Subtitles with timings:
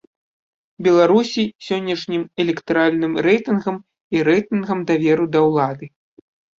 [0.87, 3.75] Беларусі сённяшнім электаральным рэйтынгам
[4.19, 5.85] і рэйтынгам даверу да ўлады.